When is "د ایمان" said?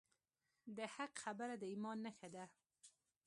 1.61-1.97